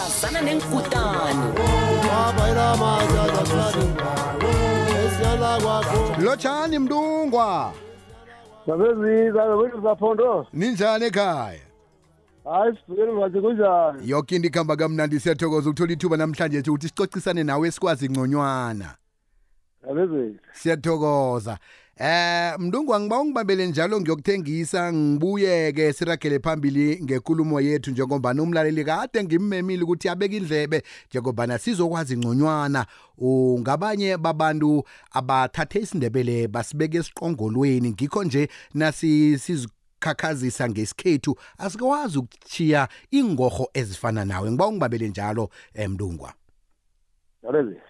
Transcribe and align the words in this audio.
sazana 0.00 0.40
nenkutano 0.40 1.54
lotshani 6.24 6.78
mntungwa 6.78 7.72
zabezizabekuzapondo 8.66 10.46
ninjani 10.52 11.04
ekhaya 11.04 11.60
hayi 12.44 12.76
sibukeni 12.86 13.12
manje 13.12 13.40
kunjani 13.40 14.10
yoke 14.10 14.36
into 14.36 14.64
kamnandi 14.76 15.20
siyathokoza 15.20 15.70
ukuthola 15.70 15.92
ithuba 15.92 16.16
namhlanje 16.16 16.58
nje 16.60 16.70
ukuthi 16.70 16.88
sicocisane 16.88 17.44
nawe 17.44 17.68
esikwazi 17.68 18.10
ngconywana 18.10 18.94
siyathokoza 20.52 21.58
Eh 22.00 22.58
mndungu 22.58 23.00
ngibawa 23.00 23.24
ngibambele 23.24 23.66
njalo 23.66 24.00
ngiyokuthengisa 24.00 24.92
ngibuye 24.92 25.72
ke 25.72 25.92
siragele 25.92 26.38
phambili 26.40 27.00
ngekulumo 27.02 27.60
yethu 27.60 27.90
njengoba 27.90 28.30
umlaleli 28.32 28.84
kade 28.84 29.24
ngimemile 29.24 29.82
ukuthi 29.82 30.08
abeke 30.08 30.36
indlebe 30.36 30.82
njengoba 31.10 31.46
nasizokwazi 31.46 32.14
ingconywana 32.14 32.86
ungabanye 33.18 34.16
babantu 34.18 34.82
abathathe 35.12 35.78
isindebele 35.80 36.48
basibeke 36.48 36.98
esiqongolweni 36.98 37.90
ngikho 37.90 38.24
nje 38.24 38.48
nasisiz 38.74 39.64
ukukhakhazisa 39.66 40.68
ngesikhethu 40.68 41.34
asikwazi 41.58 42.18
ukuchiya 42.18 42.88
ingorho 43.10 43.68
ezifana 43.74 44.24
nawe 44.24 44.50
ngiba 44.50 44.66
ungibabele 44.66 45.08
njalo 45.08 45.48
emlungwa 45.74 46.32
eh, 47.54 47.80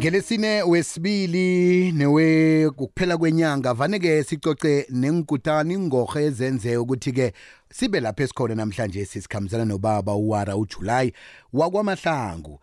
Ngelesine 0.00 0.62
wesibili 0.62 1.92
newe 1.92 2.70
kuphela 2.70 3.16
kwenyanga 3.18 3.74
vaneke 3.74 4.22
sicoce 4.22 4.86
nengkutani 4.90 5.74
ingorhe 5.74 6.22
ezenze 6.24 6.76
ukuthi 6.76 7.12
ke 7.12 7.26
sibe 7.70 8.00
lapha 8.00 8.22
esikhona 8.22 8.54
namhlanje 8.54 9.04
sisikhambisana 9.04 9.64
nobaba 9.64 10.14
uwara 10.14 10.56
uJuly 10.56 11.12
wakwamahlangu 11.52 12.58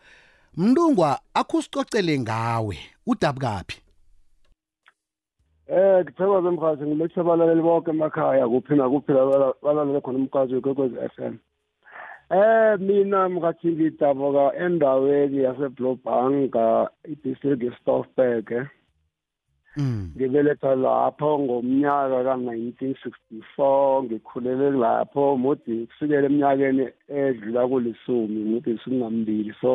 Mntungwa 0.56 1.18
akusicocele 1.34 2.18
ngawe 2.18 2.76
udabukapi 3.06 3.76
Eh 5.66 6.02
ngithokoze 6.02 6.50
mkhathi 6.50 6.82
ngilothe 6.82 7.20
abalaleli 7.20 7.62
bonke 7.62 7.90
emakhaya 7.90 8.48
kuphi 8.48 8.74
nakuphi 8.74 9.12
balalele 9.62 10.00
khona 10.00 10.18
umkhathi 10.18 10.54
wekwekwezi 10.54 10.96
FM 11.14 11.34
Eh 12.30 12.76
mina 12.78 13.20
mngathi 13.32 13.68
ngidabuka 13.72 14.44
endaweni 14.64 15.38
yaseBlobhanga 15.46 16.88
i-district 17.12 17.62
yeStofberg 17.64 18.46
eh. 18.60 18.68
Mm. 19.80 20.12
Ngibeletha 20.16 20.72
lapho 20.76 21.30
ngomnyaka 21.44 22.16
ka-1964 22.26 24.04
ngikhulele 24.04 24.68
lapho 24.82 25.24
muthi 25.40 25.88
kusukela 25.88 26.26
eminyakeni 26.28 26.84
edlula 27.08 27.62
kulisumi 27.70 28.40
muthi 28.50 28.72
singambili 28.84 29.52
so 29.60 29.72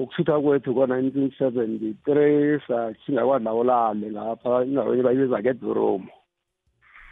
ukuthutha 0.00 0.34
kwethu 0.44 0.70
ko-1973 0.74 2.08
sathinga 2.66 3.22
kwadlawulale 3.28 4.08
lapha 4.16 4.52
indaweni 4.64 5.02
bayibiza 5.04 5.38
ngedoromo 5.42 6.12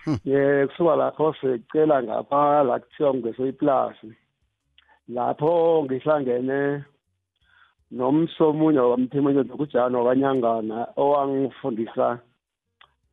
um 0.06 0.16
hmm. 0.24 0.66
kusuka 0.70 0.94
lapho 1.00 1.26
secela 1.40 1.96
ngapha 2.06 2.42
la 2.68 2.74
kuthiwa 2.80 3.10
ngesoyiplasi 3.14 4.08
lapho 5.14 5.82
ngihlangene 5.84 6.84
nomsomunye 7.98 8.78
wamthimanya 8.90 9.42
nokujana 9.42 9.98
wakanyangana 9.98 10.76
owangifundisa 11.02 12.06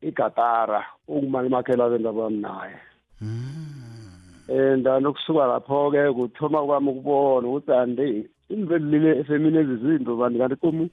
igatara 0.08 0.80
ukumalumakhelwa 1.10 1.90
bendaba 1.90 2.30
naye 2.30 2.76
hmm. 3.18 4.46
and 4.46 4.86
nokusuka 4.86 5.42
lapho-ke 5.50 6.14
kuthoma 6.14 6.62
kwami 6.62 6.88
ukubona 6.94 7.46
ukuthi 7.50 7.72
andi 7.74 8.30
imvelile 8.54 9.18
efemini 9.20 9.58
ezizinto 9.58 10.14
banti 10.16 10.38
kanti 10.38 10.56
kumu 10.56 10.86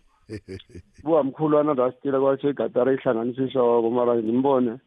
buwamkhulwana 1.05 1.73
ndasitila 1.73 2.17
kwatsho 2.19 2.49
igatara 2.49 2.89
ihlanganisishoko 2.97 3.89
mara 3.93 4.15
ngimbone 4.17 4.81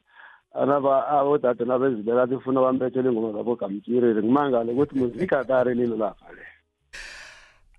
anaba 0.55 1.09
abodade 1.09 1.63
ah, 1.63 1.67
nabezibela 1.67 2.23
athi 2.23 2.35
ufuna 2.35 2.61
bambethele 2.61 3.09
ingoma 3.09 3.33
zabogamtsireli 3.39 4.21
ngimangale 4.23 4.73
ukuthi 4.73 4.99
muzigatare 4.99 5.75
lilo 5.75 5.97
lapha 5.97 6.27
le 6.33 6.43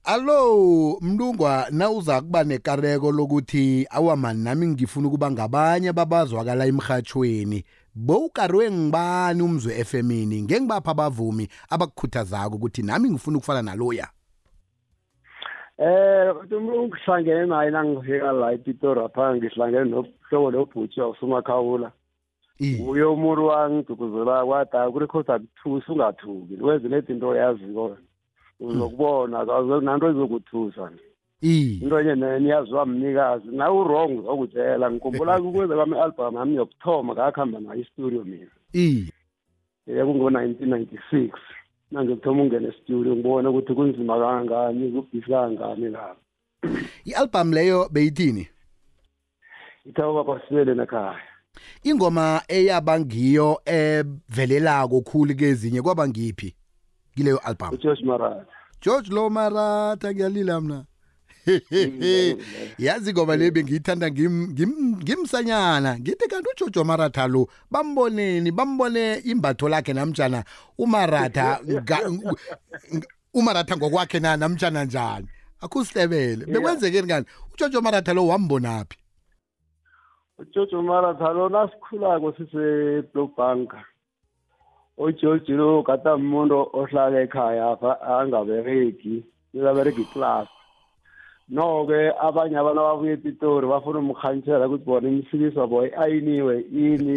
allo 0.03 0.97
mlungwa 1.01 1.65
nawuza 1.71 2.21
kuba 2.21 2.43
nekareko 2.43 3.11
lokuthi 3.11 3.87
awamani 3.89 4.43
nami 4.43 4.67
ngifuna 4.67 5.07
ukuba 5.07 5.31
ngabanye 5.31 5.93
babazwakala 5.93 6.65
emhathweni 6.65 7.65
bowukarwe 7.95 8.71
ngibani 8.71 9.41
umzwe 9.43 9.73
efemini 9.79 10.41
ngeke 10.41 10.61
ngibapha 10.61 10.91
abavumi 10.91 11.49
abakukhuthazako 11.69 12.55
ukuthi 12.55 12.81
nami 12.81 13.09
ngifuna 13.11 13.37
ukufana 13.37 13.61
naloya 13.61 14.07
Eh 15.81 16.35
umlungu 16.51 16.87
ngihlangene 16.87 17.45
naye 17.45 17.71
nangifika 17.71 18.31
la 18.31 18.51
ePitori 18.51 18.99
apha 18.99 19.35
ngihlangene 19.35 19.85
nohlobo 19.89 20.51
lobhuti 20.51 20.99
wasumakhawula 21.01 21.91
uyo 22.59 23.15
muri 23.15 23.41
wangidukuzela 23.41 24.45
kwada 24.45 24.91
kurekhodi 24.91 25.31
akuthusi 25.31 25.91
ungathuki 25.91 26.53
wenze 26.63 26.87
nezinto 26.87 27.27
oyaziyo 27.31 27.97
uzokubona 28.59 29.47
nanto 29.81 30.11
ezokuthusa 30.11 30.91
into 31.41 31.99
enye 31.99 32.15
neniyaziwa 32.15 32.85
mnikazi 32.85 33.47
nawe 33.55 33.77
urong 33.79 34.19
uzokutshela 34.19 34.91
ngikhumbula 34.91 35.39
ukuze 35.39 35.71
kwami 35.75 35.95
i-album 35.95 36.35
yami 36.35 36.55
yokuthoma 36.59 37.13
ngakuhamba 37.13 37.59
nayo 37.63 37.79
istudio 37.81 38.23
mina 38.27 38.51
ye 39.87 40.03
kungo-nineteen 40.05 40.67
ninety-six 40.69 41.31
nangiyokuthoma 41.91 42.41
ungena 42.43 42.67
estudio 42.75 43.15
ngibone 43.15 43.47
ukuthi 43.47 43.73
kunzima 43.73 44.19
kangangani 44.19 44.91
kubhisi 44.91 45.31
kangangani 45.31 45.87
lapho 45.95 46.21
i-album 47.09 47.53
leyo 47.55 47.87
beyithini 47.93 48.43
ithawa 49.89 50.11
bakwasibele 50.19 50.75
nekhaya 50.75 51.28
ingoma 51.83 52.41
eyabangiyo 52.47 53.61
evelelako 53.65 55.01
khulu 55.01 55.35
kezinye 55.35 55.81
kwaba 55.81 56.07
ngiphi 56.09 56.55
kileyo 57.15 57.37
album 57.37 57.77
George 57.77 58.03
Marat 58.05 58.47
George 58.81 59.09
Lo 59.11 59.29
Marat 59.29 60.05
ngiyalila 60.05 60.61
mina 60.61 60.85
yazi 62.77 63.11
ngoba 63.13 63.35
le 63.37 63.51
bengiyithanda 63.51 64.09
ngimsanyana 64.11 65.99
ngithi 65.99 66.27
kanti 66.27 66.49
ujojo 66.63 66.83
maratha 66.83 67.27
lo 67.27 67.47
bamboneni 67.71 68.51
bambone 68.51 69.21
imbatho 69.25 69.69
lakhe 69.69 69.93
namjana 69.93 70.43
umaratha 70.77 71.59
umaratha 73.33 73.77
ngokwakhe 73.77 74.19
na 74.19 74.37
namjana 74.37 74.85
njani 74.85 75.27
akusitebele 75.61 76.45
bekwenzekeni 76.45 77.07
kani 77.07 77.25
ujojo 77.53 77.81
maratha 77.81 78.13
lo 78.13 78.27
wambonaphi 78.27 78.98
utshotsho 80.39 80.79
thalo 81.19 81.49
nasikhulako 81.49 82.31
siseblobhanka 82.37 83.79
ujojilo 84.97 85.83
gata 85.83 86.15
umuntu 86.15 86.55
ohlala 86.79 87.17
ekhaya 87.25 87.63
apha 87.73 87.91
angabereki 88.19 89.23
uzabereka 89.53 90.01
iclass 90.03 90.47
no-ke 91.49 91.99
abanye 92.27 92.55
abantu 92.61 92.79
ababuya 92.83 93.13
epitori 93.19 93.65
bafuna 93.67 93.99
umkhantshela 93.99 94.65
ukuthi 94.67 94.85
bona 94.87 95.07
imisikiswa 95.11 95.63
bo 95.67 95.77
ayiniwe 96.03 96.55
ini 96.71 97.15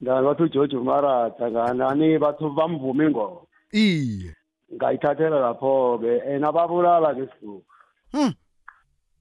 ngani 0.00 0.24
bathi 0.26 0.42
ugeorge 0.42 0.76
umaratha 0.76 1.44
nganani 1.52 2.08
bathi 2.22 2.44
bamvume 2.56 3.02
ingoma 3.06 3.40
iye 3.72 4.32
ngayithathela 4.72 5.36
lapho-ke 5.46 6.12
and 6.32 6.44
ababulala-ke 6.48 7.24
sibuka 7.28 8.36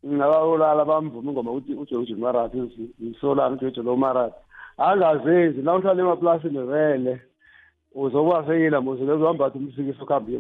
ngakaolala 0.06 0.86
bamvuma 0.86 1.32
ingoma 1.32 1.52
ukuthi 1.52 1.74
ujojo 1.74 2.16
marathi 2.18 2.62
ngisolana 3.02 3.56
ujojo 3.56 3.84
lo 3.84 3.96
marathi 3.98 4.36
angazenzi 4.78 5.62
na 5.62 5.76
uhlala 5.76 6.02
emaplasini 6.04 6.60
vele 6.60 7.22
uzobaseyila 7.96 8.82
muzebezohambatha 8.82 9.58
umsikiso 9.60 10.06
kuhambe 10.06 10.34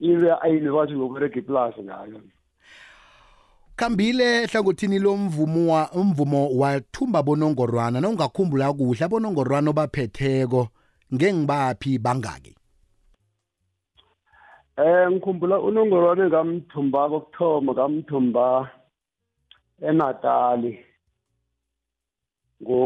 ile 0.00 0.32
ayini 0.40 0.70
bathi 0.70 0.92
ngokurega 0.96 1.38
iplasi 1.38 1.82
ngayo 1.82 2.20
khambile 3.76 4.46
hlangothini 4.46 4.98
lomvumo 4.98 5.72
wa 5.72 5.90
umvumo 5.92 6.50
wathumba 6.56 7.22
bonongorwana 7.22 8.00
nongakhumbula 8.00 8.72
kuhle 8.72 9.04
abonongorwana 9.04 9.70
obaphetheko 9.70 10.68
ngengibaphi 11.14 11.98
bangake 11.98 12.57
Eh 14.84 15.04
ngikhumbula 15.10 15.56
unongoro 15.68 16.06
wami 16.06 16.26
kamthumba 16.34 17.00
kokuthoma 17.12 17.72
kamthumba 17.78 18.46
eNatali 19.88 20.72
ngo 22.62 22.80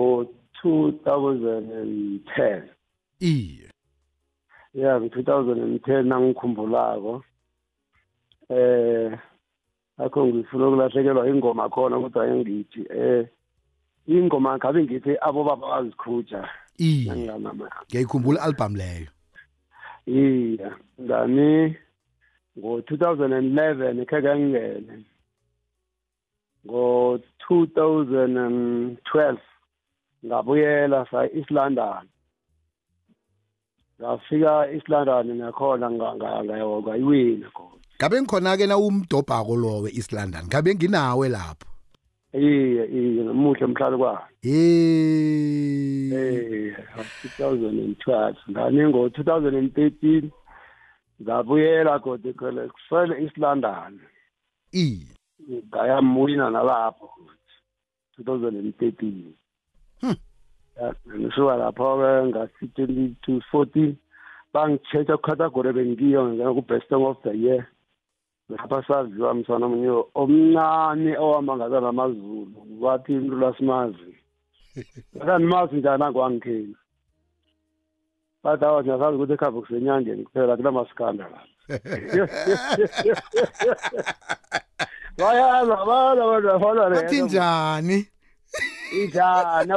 2010. 0.64 2.64
Iye. 3.30 3.66
Yeah, 4.74 4.94
ngo 5.00 5.06
2010 5.06 6.02
nangikhumbulako. 6.08 7.14
Eh 8.58 9.08
akho 10.02 10.20
ngifuna 10.26 10.64
ukulahlekelwa 10.68 11.28
ingoma 11.30 11.64
khona 11.74 11.96
kodwa 12.02 12.22
engithi 12.32 12.82
eh 13.04 13.22
ingoma 14.14 14.50
ngabe 14.56 14.78
ngithi 14.84 15.10
abo 15.26 15.40
baba 15.48 15.66
bazikhuja. 15.72 16.40
Iye. 16.88 17.12
Ngiyayikhumbula 17.88 18.38
album 18.42 18.76
leyo. 18.76 19.06
iya 20.08 20.74
ngani 21.00 21.74
ngo-2011 22.58 24.00
ekhe 24.02 24.18
kangene 24.22 25.04
ngo-2012 26.66 29.36
ngabuyela 30.26 31.06
sa-east 31.10 31.50
london 31.50 32.06
ngafika 34.02 34.70
east 34.74 34.88
london 34.90 35.36
nakhona 35.38 35.86
ngayiwina 35.90 37.48
khona 37.54 37.68
ngabe 37.98 38.16
ngikhona-ke 38.20 38.64
na 38.66 38.76
umdobhako 38.78 39.54
lowe 39.56 39.90
east 39.94 40.12
london 40.12 40.46
ngabe 40.50 40.70
nginawe 40.74 41.26
lapho 41.30 41.68
iye 42.34 42.82
iye 42.98 43.22
nomuhle 43.26 43.66
mhlalo 43.66 43.96
kwayo 43.98 44.26
2012 46.72 48.36
ngane 48.50 48.82
ngo-2013 48.90 50.28
ngabuyela 51.22 51.92
kodwa 52.04 52.32
khona 52.38 52.62
kusele 52.74 53.14
isilondon 53.26 53.92
i 54.84 55.06
ngayamwina 55.70 56.46
nalapho 56.54 57.06
2013 58.18 59.22
hmm. 60.02 60.16
ngisuka 61.18 61.54
lapho-ke 61.62 62.10
ngasi-twenty-two 62.30 63.38
fourteen 63.50 63.92
bangitshetha 64.54 65.14
kucategory 65.22 65.70
bengiyo 65.76 66.20
ngena 66.28 66.52
ku-best 66.56 66.88
song 66.88 67.04
of 67.10 67.18
the 67.22 67.32
year 67.38 67.62
lapha 68.52 68.78
saziwa 68.88 69.34
msana 69.34 69.64
omunye 69.66 69.92
omncane 70.20 71.12
owamangazana 71.24 71.88
amazulu 71.94 72.46
wathi 72.84 73.12
into 73.14 73.34
lwasimazi 73.40 74.12
akanimazi 75.20 75.76
njani 75.76 76.02
angwangikhina 76.02 76.78
bathi 78.44 78.64
awa 78.64 78.82
siyasazi 78.82 79.16
ukuthi 79.16 79.32
ekhava 79.34 79.60
kusenyangeni 79.62 80.22
kuphela 80.24 80.56
kunamasikanda 80.56 81.24
la 81.32 81.40
bayaza 85.18 85.76
bala 85.88 86.22
bantu 86.30 86.48
bafana 86.48 86.88
leathi 86.90 87.22
njani 87.22 87.98
injani 89.00 89.70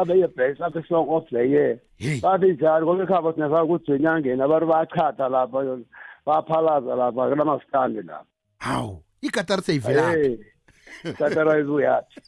abeyebhesi 0.00 0.60
apho 0.66 0.78
esong 0.80 1.08
of 1.16 1.24
the 1.30 1.44
year 1.52 1.72
bathi 2.22 2.48
njani 2.52 2.82
ngoba 2.86 3.02
ekhava 3.04 3.30
siyasazi 3.34 3.64
ukuthi 3.66 3.86
senyangeni 3.86 4.42
abantu 4.42 4.66
bayachatha 4.70 5.28
lapha 5.28 5.58
bayaphalaza 6.26 6.92
lapha 7.00 7.22
kunamasikandi 7.30 8.00
lapha 8.02 8.26
hawu 8.58 9.02
ikatar 9.26 9.60
seyivelaphi 9.62 10.44
tatara 11.02 11.58
izuyati 11.60 12.20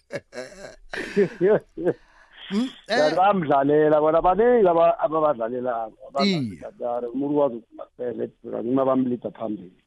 bayamdlalela 2.89 3.97
eh. 3.97 4.01
bona 4.03 4.23
baningi 4.23 4.69
ababadlalelako 4.69 5.93
abatatara 6.17 7.09
umuntu 7.15 7.39
wazi 7.39 7.57
ukuthi 7.57 8.31
ngima 8.63 8.85
bamlida 8.85 9.31
phambili 9.31 9.83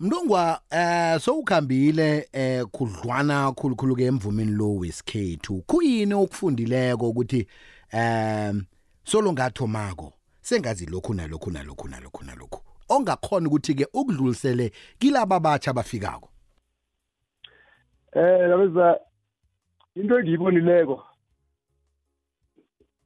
mntungwa 0.00 0.60
eh 0.70 1.20
sowukhambile 1.20 2.28
eh 2.32 2.64
khudlwana 2.72 3.52
khulukhulu 3.52 3.96
ke 3.96 4.04
emvumeni 4.04 4.52
lo 4.52 4.74
wesikhethu 4.76 5.62
kuyini 5.66 6.14
okufundileko 6.14 7.08
ukuthi 7.08 7.46
eh 7.92 8.54
solo 9.04 9.32
ngathomako 9.32 10.12
sengazi 10.40 10.86
lokhu 10.86 11.14
nalokhu 11.14 11.50
nalokhu 11.50 11.88
nalokhu 11.88 12.24
nalokhu 12.24 12.60
ongakhona 12.88 13.48
ukuthi 13.48 13.74
ke 13.74 13.86
ukudlulisele 13.94 14.72
kilaba 14.98 15.36
abatsha 15.36 15.70
abafikako 15.70 16.28
Eh 18.14 18.46
labeza 18.48 19.00
into 19.96 20.14
engiyibonileko 20.18 21.02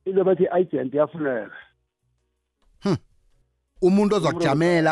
into 0.04 0.24
bathi 0.24 0.46
agent 0.50 0.94
yafuneka. 0.94 1.50
Hm. 2.82 2.96
Umuntu 3.86 4.14
ozokujamela 4.16 4.90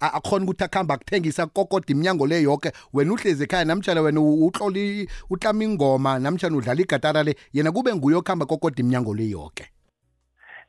akhona 0.00 0.44
ukuthi 0.44 0.64
akhamba 0.64 0.94
akuthengisa 0.94 1.46
kokoda 1.46 1.84
iminyango 1.92 2.24
le 2.26 2.40
yonke 2.42 2.72
wena 2.94 3.12
uhlezi 3.12 3.44
ekhaya 3.44 3.64
namtshana 3.68 4.00
wena 4.00 4.20
uhloli 4.20 5.06
utlama 5.28 5.64
ingoma 5.64 6.16
namtshana 6.18 6.56
udlala 6.56 6.80
igatara 6.80 7.22
le 7.22 7.36
yena 7.52 7.68
kube 7.70 7.92
nguye 7.94 8.16
okhamba 8.16 8.46
kokoda 8.48 8.80
iminyango 8.80 9.12
le 9.14 9.28
yonke. 9.28 9.64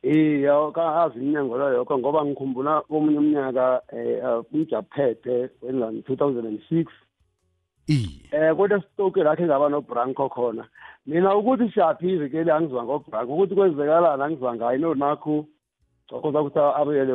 iya 0.03 0.67
kahazi 0.75 1.15
iminyango 1.19 1.57
lo 1.57 1.71
yokho 1.79 1.95
ngoba 1.99 2.25
ngikhumbula 2.25 2.81
komunye 2.91 3.17
umnyaka 3.19 3.81
um 3.91 3.99
eh, 3.99 4.53
umjaphethe 4.53 5.49
wenjani 5.63 6.01
two 6.03 6.15
thousand 6.15 6.43
and 6.47 6.59
six 6.67 6.91
eh 7.87 8.53
kodwa 8.57 8.81
stoke 8.93 9.23
lakhe 9.23 9.45
ngaba 9.45 9.69
nobranko 9.69 10.29
khona 10.29 10.63
mina 11.05 11.35
ukuthi 11.35 11.71
siyaphi 11.73 12.13
ivikeli 12.13 12.51
angizwa 12.51 12.83
ngobranko 12.83 13.33
ukuthi 13.33 13.55
kwenzekalani 13.55 14.23
angizwa 14.23 14.55
ngayo 14.55 14.75
inonakho 14.77 15.45
cokoza 16.09 16.41
ukuthi 16.41 16.59
abuyele 16.59 17.13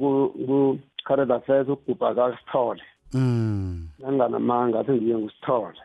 ku-current 0.00 1.30
affairs 1.30 1.68
ukugubha 1.68 2.14
kasithole 2.14 2.82
mm. 3.14 3.88
nanginganamanga 3.98 4.80
athi 4.80 4.92
ngiye 4.94 5.18
ngusithole 5.18 5.80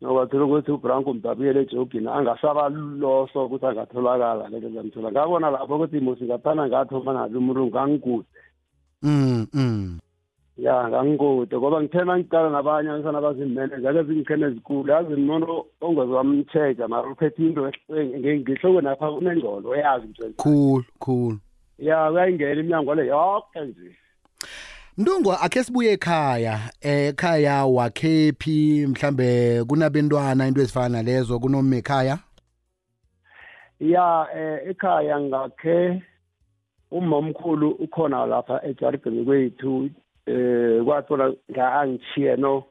nobathola 0.00 0.44
ukuthi 0.44 0.70
ubranko 0.72 1.14
mdabuyele 1.14 1.60
ejogini 1.68 2.08
angasabaluloso 2.08 3.44
ukuthi 3.46 3.66
angatholakala 3.66 4.48
lento 4.48 4.68
zamthola 4.72 5.10
ngabona 5.12 5.50
lapho 5.50 5.76
ukuthi 5.76 6.00
mosingaphana 6.00 6.66
ngathoma 6.68 7.12
nabi 7.12 7.36
umrungu 7.38 7.78
angigude 7.78 8.28
mm, 9.04 9.46
mm. 9.54 9.83
ya 10.56 10.88
ngangikude 10.88 11.56
ngoba 11.58 11.80
ngithena 11.82 12.18
ngicala 12.18 12.50
nabanye 12.50 12.90
abesana 12.90 13.20
bazimele 13.20 13.80
zake 13.80 14.02
zingikhene 14.02 14.46
ezikulu 14.46 14.90
yazi 14.92 15.14
nono 15.20 15.64
ongezwamtsheja 15.80 16.88
mara 16.88 17.08
uphethe 17.10 17.42
into 17.42 17.66
ngihloko 17.90 18.80
napha 18.80 19.10
unengqondo 19.10 19.70
uyazi 19.70 20.06
ukuthi 20.06 20.36
cool 20.36 20.84
cool 21.02 21.34
ya 21.78 22.10
uyayingena 22.10 22.60
iminyango 22.60 22.94
le 22.94 23.06
yonke 23.06 23.60
nje 23.60 23.96
Mntungu 24.98 25.32
akhe 25.32 25.64
sibuye 25.64 25.92
ekhaya 25.92 26.60
eh, 26.80 27.08
ekhaya 27.10 27.64
wakhephi 27.66 28.86
mhlambe 28.88 29.64
kunabantwana 29.64 30.46
into 30.48 30.60
ezifana 30.60 31.02
lezo 31.02 31.38
kunoma 31.38 31.76
ekhaya 31.76 32.18
Ya 33.80 34.26
eh, 34.36 34.70
ekhaya 34.70 35.20
ngakhe 35.20 36.02
umamkhulu 36.90 37.70
ukhona 37.74 38.26
lapha 38.26 38.62
eJaribheni 38.66 39.24
kwethu 39.24 39.90
eh 40.26 40.82
kwathola 40.84 41.32
ngangishiye 41.50 42.36
no 42.36 42.64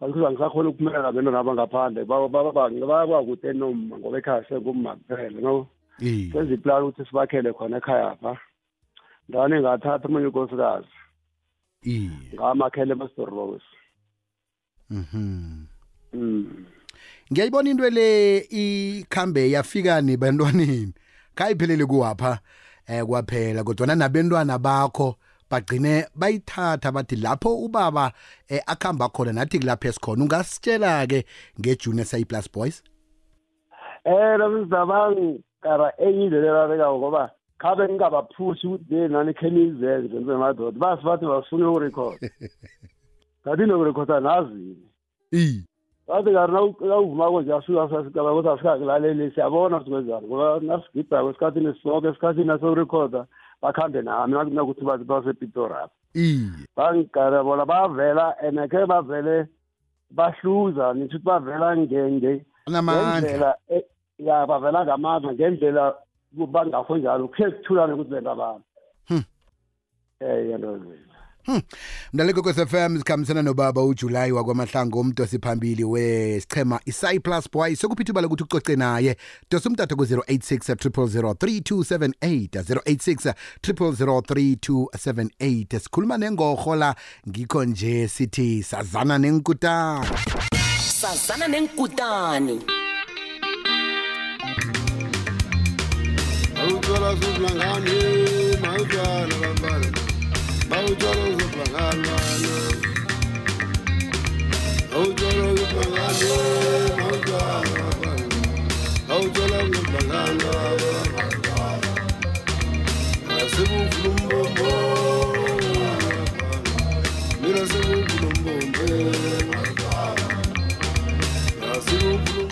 bakuthi 0.00 0.26
angisakhona 0.26 0.68
ukuphumela 0.68 1.12
beno 1.12 1.30
naba 1.32 1.54
ngaphandle 1.56 2.04
bakwakude 2.04 3.52
noma 3.56 3.96
ngoba 3.98 4.18
ekhaya 4.20 4.44
sekuma 4.48 4.96
kuphela 5.00 5.40
no 5.40 5.68
senze 6.00 6.52
iplani 6.54 6.86
ukuthi 6.92 7.08
sibakhele 7.08 7.52
khona 7.56 7.76
ekhaya 7.80 8.12
pha 8.22 8.36
ndane 9.28 9.60
ngathatha 9.64 10.04
umunye 10.08 10.26
unkosikazi 10.28 10.92
ngamakhele 12.36 12.92
emasdorobos 12.92 13.64
mhm 14.92 15.64
mm. 16.12 16.64
ngiyayibona 17.32 17.70
into 17.70 17.88
le 17.90 18.08
ikhambe 18.62 19.48
yafika 19.50 20.00
nebantwaneni 20.04 20.92
khayiphelele 21.36 21.86
kuwapha 21.88 22.32
um 22.88 23.06
kwaphela 23.08 23.64
kodwana 23.64 23.96
nabentwana 23.96 24.58
bakho 24.60 25.16
bagcine 25.52 26.04
bayithatha 26.16 26.92
bathi 26.92 27.16
lapho 27.16 27.50
ubaba 27.66 28.06
eh, 28.48 28.60
akhamba 28.72 29.06
khona 29.14 29.32
nathi 29.32 29.58
kulapha 29.60 29.88
esikhona 29.88 30.24
ungasitshela 30.24 30.90
ke 31.10 31.24
ngejunior 31.60 32.06
say 32.06 32.24
plus 32.24 32.48
boys 32.56 32.82
eh 34.04 34.36
lomzabangi 34.40 35.30
kaba 35.62 35.92
eyindlela 35.98 36.52
labeka 36.64 36.88
ngoba 36.98 37.30
khabe 37.60 37.84
ngingabaphushi 37.88 38.66
ukuthi 38.66 38.94
hey 38.94 39.08
nani 39.08 39.32
khenizenze 39.34 40.18
njengadoda 40.20 40.78
basi 40.78 41.04
bathi 41.04 41.26
bafuna 41.26 41.68
ukurecord 41.70 42.20
kanti 43.44 43.66
nokurekhoda 43.66 44.20
nazini 44.20 44.76
i 45.32 45.64
bathi 46.08 46.32
kari 46.32 46.52
nawuvumako 46.88 47.42
nje 47.42 47.54
asuka 47.54 47.88
sasicabanga 47.90 48.34
ukuthi 48.40 48.48
asikakulaleli 48.56 49.30
siyabona 49.34 49.84
sikwenzani 49.84 50.26
ngoba 50.26 50.60
nasigidako 50.60 51.30
esikhathini 51.30 51.74
sonke 51.82 52.08
esikhathini 52.08 52.46
nasorekhoda 52.46 53.26
bakhambe 53.62 54.02
nami 54.02 54.34
nakuthi 54.54 54.84
basepitorapha 54.84 55.90
iye 56.14 56.66
bangikala 56.76 57.42
bona 57.46 57.64
bavela 57.68 58.34
and 58.42 58.58
khe 58.70 58.82
bavele 58.90 59.46
bahluza 60.10 60.92
nitho 60.94 61.16
ukuthi 61.16 61.26
bavela 61.26 61.76
ngenge 61.76 62.42
ngendlela 62.70 63.50
e, 63.76 63.84
ya 64.18 64.46
bavela 64.46 64.84
ngamandla 64.84 65.32
ngendlela 65.34 65.84
bangafo 66.34 66.96
njalo 66.98 67.28
kuhle 67.28 67.50
kuthulane 67.50 67.92
ukuthi 67.94 68.10
benta 68.10 68.32
abantu 68.32 68.64
um 69.10 69.16
hm. 69.16 69.24
yantozi 70.50 71.11
Hmm. 71.46 71.58
Mlaleko 72.12 72.40
kweSFM 72.42 72.98
sikhambisana 72.98 73.42
nobaba 73.42 73.82
uJuly 73.84 74.32
wakwamahlango 74.32 75.00
umdosi 75.00 75.38
phambili 75.38 75.84
wesichema 75.84 76.80
iCyplus 76.84 77.50
Boy 77.52 77.74
sokuphithuba 77.76 78.20
lokuthi 78.20 78.44
ucoce 78.44 78.76
naye. 78.76 79.16
Dosa 79.50 79.68
umtatha 79.68 79.94
ku086 79.94 80.74
003278 80.74 83.34
086 83.64 84.92
003278 84.92 85.78
sikhuluma 85.80 86.18
nengohola 86.18 86.94
ngikho 87.28 87.64
nje 87.64 88.08
sithi 88.08 88.62
sazana 88.62 89.18
nenkutana. 89.18 90.10
Sazana 90.94 91.48
nenkutani. 91.48 92.60
Awuthola 96.60 97.16
sizwa 97.16 97.50
ngani 97.50 97.90
mawuthana 98.62 99.34
bambala. 99.40 100.01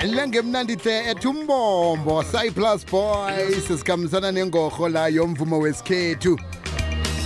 lengemnandihle 0.05 0.99
ethi 1.11 1.29
umbombo 1.29 2.23
cyplus 2.23 2.85
boys 2.93 3.67
sikhambisana 3.67 4.33
nengorho 4.33 4.89
layo 4.89 5.27
mvumo 5.27 5.59
wesikhethu 5.59 6.37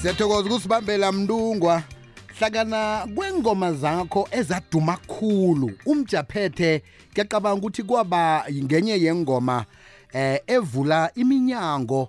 siyathokoza 0.00 0.48
ukusibambela 0.50 1.12
mlungwa 1.12 1.82
hlakana 2.38 3.06
kwengoma 3.16 3.72
zakho 3.72 4.28
ezaduma 4.38 4.96
khulu 4.96 5.68
umjaphethe 5.90 6.82
ngiyacabanga 7.12 7.58
ukuthi 7.60 7.82
kwaba 7.82 8.44
ngenye 8.64 8.92
yengoma 9.04 9.64
eh 10.14 10.40
evula 10.56 11.10
iminyango 11.14 12.08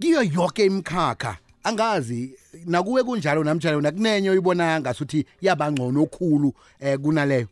kiyo 0.00 0.22
yonke 0.22 0.66
imikhakha 0.66 1.36
angazi 1.64 2.38
nakuwe 2.66 3.02
kunjalo 3.02 3.44
namjalo 3.44 3.80
nakunenye 3.80 4.30
uyibona 4.30 4.80
ngasuthi 4.80 5.26
yabangcono 5.40 6.02
okhulu 6.02 6.50
eh 6.80 6.98
kunaleyo 6.98 7.46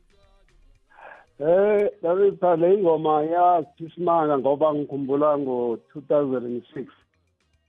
Eh 1.40 1.90
dabitha 2.02 2.56
le 2.56 2.74
ingoma 2.74 3.22
yasisimanga 3.22 4.38
ngoba 4.38 4.74
ngikhumbula 4.74 5.38
ngo 5.38 5.78
2006 5.94 6.86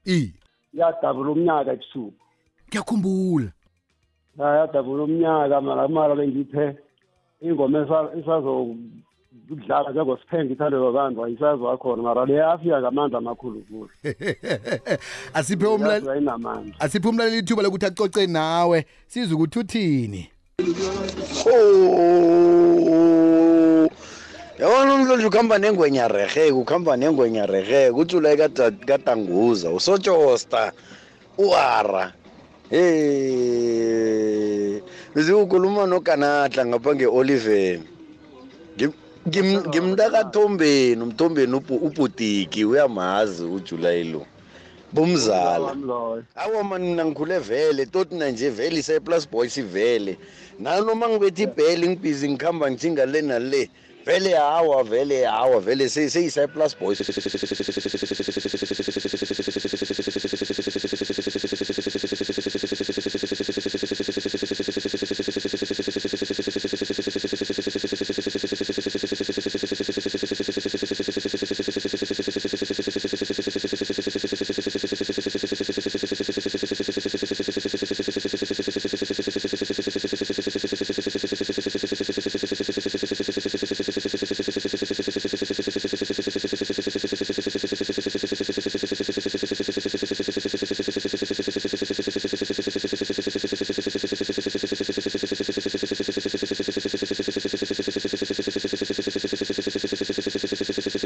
i 0.06 0.32
yadabula 0.74 1.30
umnyaka 1.30 1.72
ebusuku 1.72 2.12
ngiyakhumbula 2.68 3.50
yadabula 4.38 5.02
umnyaka 5.04 5.60
mara 5.60 5.88
mara 5.88 6.14
bengiphe 6.16 6.76
ingoma 7.40 7.82
isazodlala 8.20 9.88
njengosiphenga 9.90 10.52
ithandwe 10.52 10.80
babantu 10.80 11.24
ayisaziwa 11.24 11.76
khona 11.78 12.02
mara 12.02 12.26
le 12.26 12.42
afika 12.42 12.80
ngamandla 12.80 13.18
amakhulu 13.18 13.60
kulo 13.68 13.90
asiphe 15.38 15.66
umlaleli 15.66 16.30
asiphe 16.80 17.08
umlaleli 17.08 17.38
ithuba 17.38 17.62
lokuthi 17.62 17.86
acoce 17.86 18.26
nawe 18.26 18.78
size 19.06 19.34
ukuthi 19.34 19.58
uthini 19.58 20.22
oh 21.52 22.55
yabona 24.60 24.94
umlonje 24.94 25.26
ukuhamba 25.28 25.56
nengwenya 25.60 26.04
reheke 26.16 26.52
ukuhamba 26.60 26.92
nengwenya 26.96 27.44
reheke 27.46 27.92
utsula 28.00 28.28
katanguza 28.88 29.68
usotshosta 29.78 30.62
uara 31.38 32.04
hey 32.70 34.74
bezikukhuluma 35.12 35.82
nokanatla 35.86 36.62
ngapha 36.66 36.90
nge-oliven 36.96 37.80
ngimntakathombeni 39.68 41.00
umthombeni 41.04 41.54
ubhutiki 41.88 42.60
uyamazi 42.64 43.44
ujulayi 43.56 44.04
lo 44.12 44.22
bomzala 44.92 45.72
awa 46.34 46.62
mani 46.64 46.92
mna 46.94 47.04
ngikhule 47.04 47.38
vele 47.40 47.86
totina 47.86 48.28
nje 48.30 48.50
vele 48.50 48.78
iseplas 48.78 49.26
boy 49.30 49.48
sivele 49.48 50.16
nanoma 50.58 51.08
ngibethi 51.08 51.42
ibheli 51.42 51.88
ngibhizi 51.88 52.28
ngihamba 52.28 52.70
ngithinga 52.70 53.06
le 53.06 53.20
nale 53.22 53.70
vele 54.06 54.34
hawa 54.36 54.82
vele 54.84 55.24
hawa 55.26 55.60
vele 55.60 55.88
seyiseplas 55.88 56.76
boy 56.78 56.94
Sí, 99.46 99.54
sí, 99.54 99.62
sí, 99.70 99.78
sí, 99.78 99.78
sí, 99.78 99.88
sí, 99.96 100.04
sí, 100.06 100.12
sí, 100.22 100.38
sí, 100.42 100.82
sí, 100.82 100.90
sí, 100.90 100.98
sí, 100.98 101.05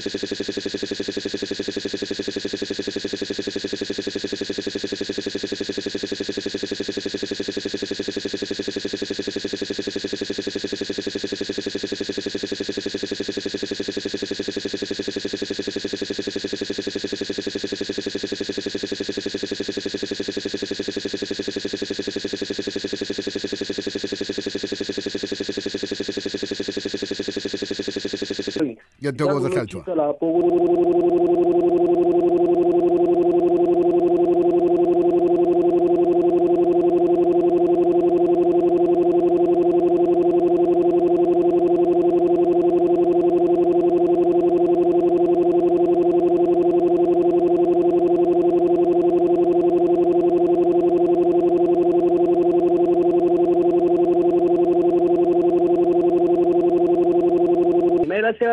ngiyathokoza 29.00 29.48
hlalithwa 29.48 29.94
lapho 30.00 30.26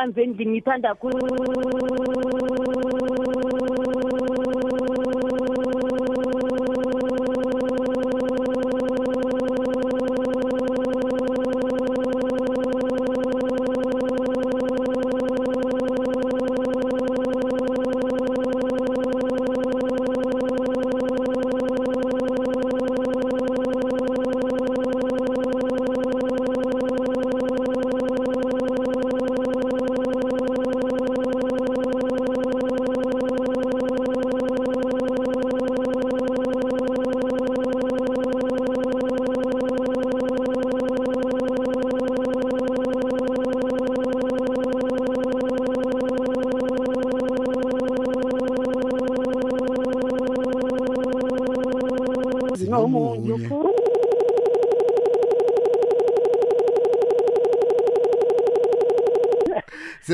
amanzi 0.00 0.22
endlini 0.22 0.50
ngithanda 0.54 0.90
khulu 0.94 1.18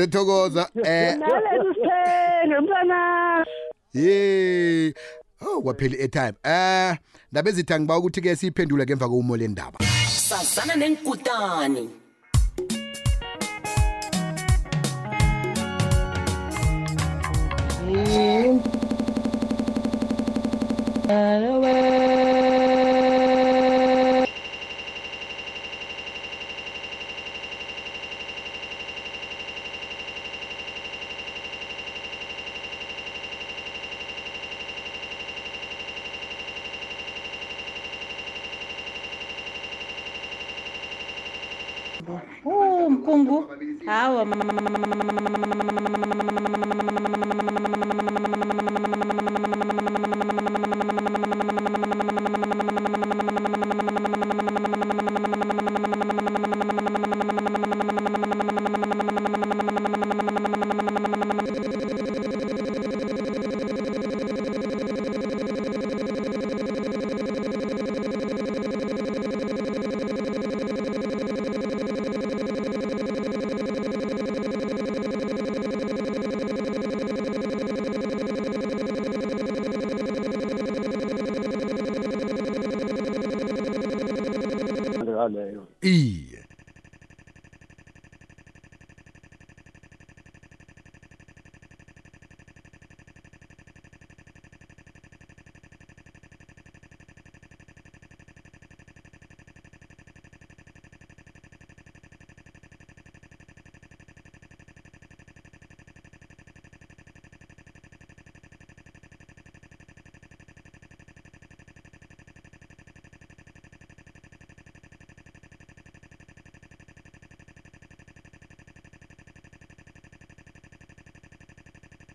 ngiyathokoza 0.07 0.69
eh 0.85 1.15
nalekusenga 1.17 2.61
mntana 2.61 3.45
ye 3.93 4.93
Oh 5.41 5.61
wapheli 5.63 5.97
etime. 6.01 6.33
Eh 6.43 6.97
ndabe 7.31 7.51
zitha 7.51 7.79
ngiba 7.79 7.97
ukuthi 7.97 8.21
ke 8.21 8.35
siyiphendule 8.35 8.83
ngemva 8.85 9.05
kokumo 9.07 9.37
le 9.37 9.47
ndaba. 9.47 9.79
Sazana 10.07 10.75
nenkutani. 10.75 11.89
Hello. 21.07 21.94
our 44.15 44.31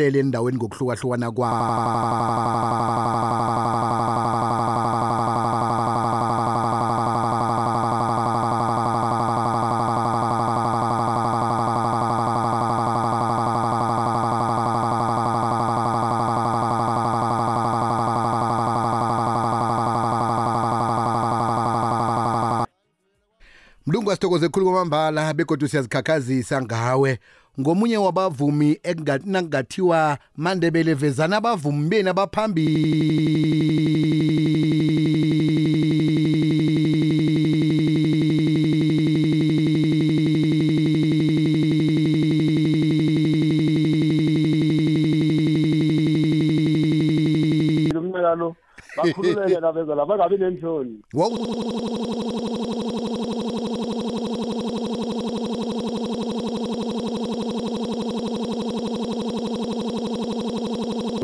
endaweni 0.00 0.52
ngokuhlukahlukana 0.58 1.22
kwa 1.36 1.48
sibuya 24.10 24.16
sithokoze 24.18 24.48
khulu 24.48 24.66
kwamambala 24.66 25.34
begodwa 25.34 25.68
siyazikhakhazisa 25.68 26.62
ngawe 26.62 27.18
ngomunye 27.60 27.96
wabavumi 27.96 28.80
nakungathiwa 29.24 30.18
mandebele 30.36 30.94
vezana 30.94 31.36
abavumi 31.36 31.88
beni 31.88 32.08
abaphambilo 32.08 32.50
mnyakalo 48.02 48.56
bakhululeke 48.96 49.60
nabezala 49.60 50.06
bangabi 50.06 50.36
nenhloni 50.36 51.02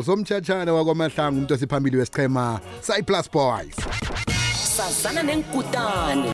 somtchatshana 0.07 0.71
wakwamahlangu 0.73 1.35
umuntu 1.35 1.53
osiphambili 1.53 1.97
wesichema 1.97 2.59
sayiplus 2.81 3.31
boys 3.31 3.75
sazana 4.75 5.21
nenkutane 5.27 6.25